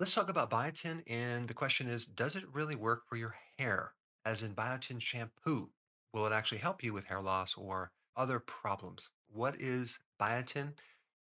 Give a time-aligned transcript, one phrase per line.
[0.00, 1.02] Let's talk about biotin.
[1.08, 3.94] And the question is Does it really work for your hair?
[4.24, 5.70] As in biotin shampoo,
[6.12, 9.10] will it actually help you with hair loss or other problems?
[9.28, 10.74] What is biotin?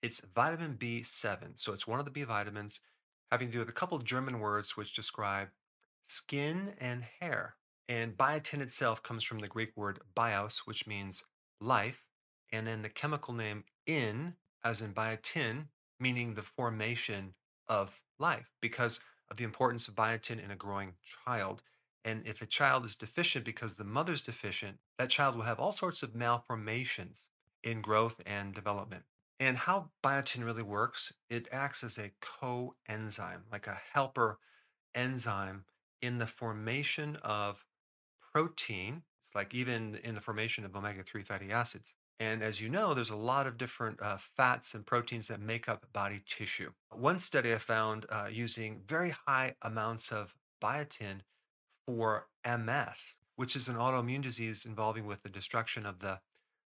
[0.03, 1.53] It's vitamin B7.
[1.55, 2.79] So it's one of the B vitamins
[3.31, 5.47] having to do with a couple German words which describe
[6.05, 7.55] skin and hair.
[7.89, 11.23] And biotin itself comes from the Greek word bios, which means
[11.59, 12.05] life.
[12.53, 15.69] And then the chemical name in, as in biotin,
[15.99, 17.33] meaning the formation
[17.67, 18.99] of life because
[19.29, 20.93] of the importance of biotin in a growing
[21.25, 21.63] child.
[22.05, 25.71] And if a child is deficient because the mother's deficient, that child will have all
[25.71, 27.27] sorts of malformations
[27.63, 29.03] in growth and development.
[29.39, 34.39] And how biotin really works, it acts as a coenzyme, like a helper
[34.95, 35.65] enzyme
[36.01, 37.65] in the formation of
[38.33, 39.03] protein.
[39.21, 41.93] It's like even in the formation of omega 3 fatty acids.
[42.19, 45.69] And as you know, there's a lot of different uh, fats and proteins that make
[45.69, 46.71] up body tissue.
[46.91, 51.19] One study I found uh, using very high amounts of biotin
[51.85, 56.19] for MS, which is an autoimmune disease involving with the destruction of the,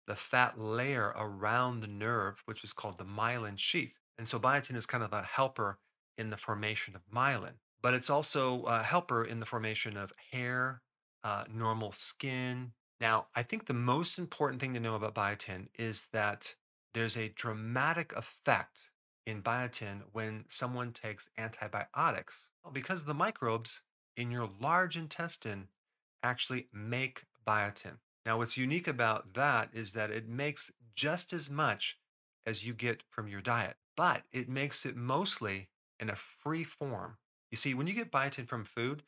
[0.06, 3.94] the fat layer around the nerve, which is called the myelin sheath.
[4.18, 5.78] And so biotin is kind of a helper
[6.16, 10.82] in the formation of myelin, but it's also a helper in the formation of hair,
[11.24, 12.72] uh, normal skin.
[13.00, 16.54] Now, I think the most important thing to know about biotin is that
[16.92, 18.90] there's a dramatic effect
[19.26, 23.82] in biotin when someone takes antibiotics because the microbes
[24.16, 25.68] in your large intestine
[26.22, 27.98] actually make biotin.
[28.26, 31.98] Now, what's unique about that is that it makes just as much
[32.44, 37.18] as you get from your diet, but it makes it mostly in a free form.
[37.50, 39.02] You see, when you get biotin from food,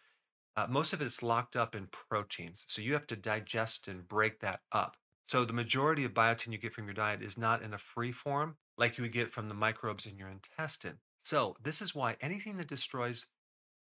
[0.56, 2.64] uh, most of it's locked up in proteins.
[2.68, 4.96] So you have to digest and break that up.
[5.26, 8.12] So the majority of biotin you get from your diet is not in a free
[8.12, 10.98] form like you would get from the microbes in your intestine.
[11.20, 13.26] So this is why anything that destroys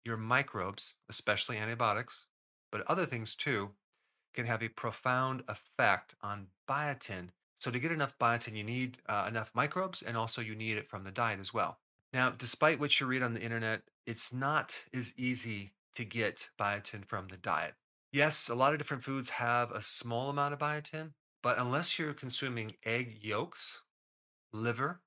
[0.04, 2.26] your microbes, especially antibiotics,
[2.72, 3.72] but other things too,
[4.34, 7.30] can have a profound effect on biotin.
[7.60, 10.88] So to get enough biotin, you need uh, enough microbes and also you need it
[10.88, 11.80] from the diet as well.
[12.14, 17.04] Now, despite what you read on the internet, it's not as easy to get biotin
[17.04, 17.74] from the diet.
[18.12, 22.14] Yes, a lot of different foods have a small amount of biotin, but unless you're
[22.14, 23.82] consuming egg yolks,
[24.54, 25.02] liver,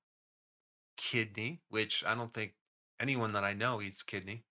[0.97, 2.55] kidney, which I don't think
[2.99, 4.43] anyone that I know eats kidney,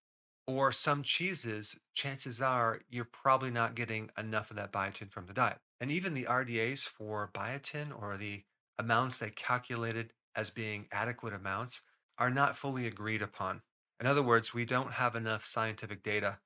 [0.46, 5.34] or some cheeses, chances are you're probably not getting enough of that biotin from the
[5.34, 5.58] diet.
[5.78, 8.44] And even the RDAs for biotin or the
[8.78, 11.82] amounts they calculated as being adequate amounts
[12.16, 13.60] are not fully agreed upon.
[14.00, 16.38] In other words, we don't have enough scientific data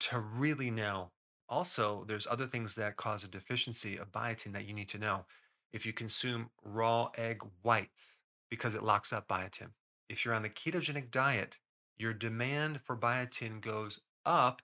[0.00, 1.10] to really know.
[1.48, 5.24] Also, there's other things that cause a deficiency of biotin that you need to know.
[5.72, 8.18] If you consume raw egg whites,
[8.48, 9.70] because it locks up biotin.
[10.08, 11.58] If you're on the ketogenic diet,
[11.98, 14.62] your demand for biotin goes up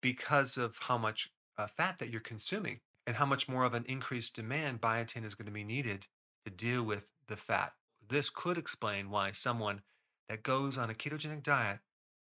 [0.00, 3.84] because of how much uh, fat that you're consuming and how much more of an
[3.88, 6.06] increased demand biotin is going to be needed
[6.44, 7.72] to deal with the fat.
[8.08, 9.82] This could explain why someone
[10.28, 11.80] that goes on a ketogenic diet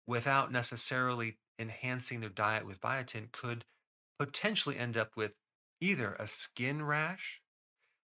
[0.05, 3.65] without necessarily enhancing their diet with biotin could
[4.19, 5.33] potentially end up with
[5.81, 7.41] either a skin rash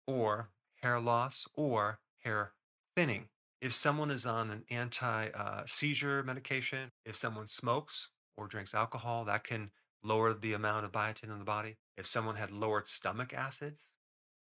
[0.06, 0.50] or
[0.82, 2.52] hair loss or hair
[2.96, 3.28] thinning.
[3.60, 9.24] If someone is on an anti uh, seizure medication, if someone smokes or drinks alcohol,
[9.26, 9.70] that can
[10.02, 11.76] lower the amount of biotin in the body.
[11.96, 13.90] If someone had lowered stomach acids,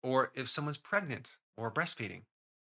[0.01, 2.23] or if someone's pregnant or breastfeeding,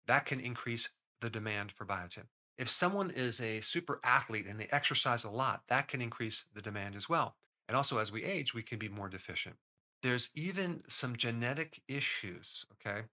[0.05, 0.89] that can increase
[1.21, 2.25] the demand for biotin.
[2.59, 6.61] If someone is a super athlete and they exercise a lot, that can increase the
[6.61, 7.37] demand as well.
[7.69, 9.55] And also, as we age, we can be more deficient.
[10.03, 13.03] There's even some genetic issues, okay,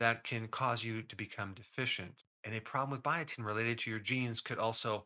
[0.00, 2.24] that can cause you to become deficient.
[2.42, 5.04] And a problem with biotin related to your genes could also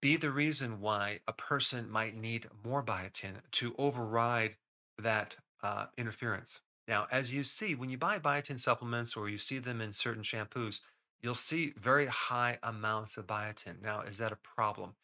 [0.00, 4.56] be the reason why a person might need more biotin to override
[4.98, 6.60] that uh, interference.
[6.88, 10.24] Now, as you see, when you buy biotin supplements or you see them in certain
[10.24, 10.80] shampoos,
[11.22, 13.82] you'll see very high amounts of biotin.
[13.82, 14.94] Now, is that a problem?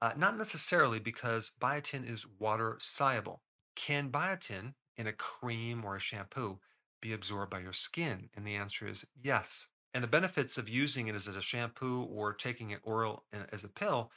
[0.00, 3.42] Uh, not necessarily because biotin is water soluble.
[3.74, 6.60] Can biotin in a cream or a shampoo
[7.00, 8.28] be absorbed by your skin?
[8.34, 9.68] And the answer is yes.
[9.92, 13.64] And the benefits of using it as a shampoo or taking it oral uh, as
[13.64, 14.10] a pill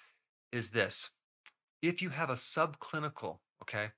[0.52, 1.12] is this.
[1.82, 3.90] If you have a subclinical, okay,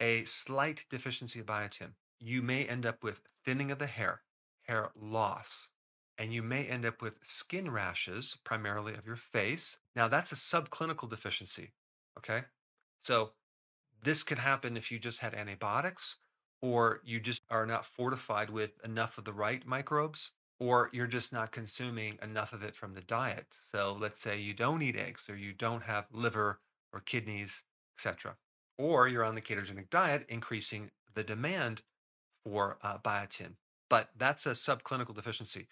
[0.00, 4.22] a slight deficiency of biotin, you may end up with thinning of the hair,
[4.62, 5.68] hair loss,
[6.18, 9.78] and you may end up with skin rashes, primarily of your face.
[9.94, 11.72] Now, that's a subclinical deficiency,
[12.18, 12.42] okay?
[12.98, 13.30] So,
[14.02, 16.16] this could happen if you just had antibiotics
[16.60, 21.32] or you just are not fortified with enough of the right microbes or you're just
[21.32, 23.46] not consuming enough of it from the diet.
[23.72, 26.60] So let's say you don't eat eggs or you don't have liver
[26.92, 27.62] or kidneys,
[27.96, 28.36] etc.
[28.76, 31.82] Or you're on the ketogenic diet, increasing the demand
[32.44, 33.54] for uh, biotin.
[33.88, 35.68] But that's a subclinical deficiency.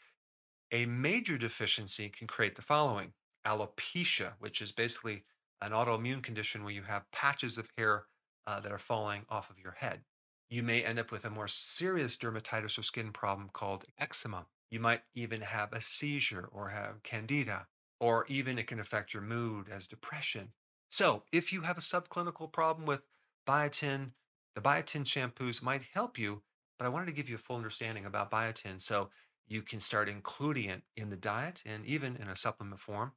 [0.73, 3.13] A major deficiency can create the following
[3.47, 5.25] alopecia, which is basically
[5.61, 8.07] an autoimmune condition where you have patches of hair
[8.47, 10.03] uh, that are falling off of your head.
[10.49, 14.47] You may end up with a more serious dermatitis or skin problem called eczema.
[14.71, 17.67] You might even have a seizure or have candida,
[18.01, 20.53] or even it can affect your mood as depression.
[20.91, 23.03] So, if you have a subclinical problem with
[23.47, 24.13] biotin,
[24.55, 26.43] the biotin shampoos might help you,
[26.79, 29.11] but I wanted to give you a full understanding about biotin so
[29.48, 33.12] you can start including it in the diet and even in a supplement form